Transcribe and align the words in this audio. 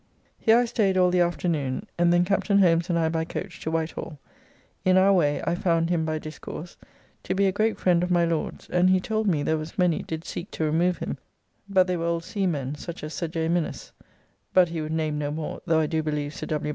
Here 0.39 0.57
I 0.57 0.65
staid 0.65 0.97
all 0.97 1.11
the 1.11 1.19
afternoon, 1.21 1.85
and 1.95 2.11
then 2.11 2.25
Captain 2.25 2.57
Holmes 2.57 2.89
and 2.89 2.97
I 2.97 3.07
by 3.07 3.23
coach 3.23 3.59
to 3.59 3.69
White 3.69 3.91
Hall; 3.91 4.17
in 4.83 4.97
our 4.97 5.13
way, 5.13 5.43
I 5.45 5.53
found 5.53 5.91
him 5.91 6.05
by 6.05 6.17
discourse, 6.17 6.75
to 7.21 7.35
be 7.35 7.45
a 7.45 7.51
great 7.51 7.77
friend 7.77 8.01
of 8.01 8.09
my 8.09 8.25
Lord's, 8.25 8.67
and 8.71 8.89
he 8.89 8.99
told 8.99 9.27
me 9.27 9.43
there 9.43 9.59
was 9.59 9.77
many 9.77 10.01
did 10.01 10.25
seek 10.25 10.49
to 10.53 10.63
remove 10.63 10.97
him; 10.97 11.19
but 11.69 11.85
they 11.85 11.97
were 11.97 12.05
old 12.05 12.23
seamen, 12.23 12.73
such 12.73 13.03
as 13.03 13.13
Sir 13.13 13.27
J. 13.27 13.47
Minnes 13.47 13.91
(but 14.55 14.69
he 14.69 14.81
would 14.81 14.91
name 14.91 15.19
no 15.19 15.29
more, 15.29 15.61
though 15.67 15.81
I 15.81 15.85
do 15.85 16.01
believe 16.01 16.33
Sir 16.33 16.47
W. 16.47 16.69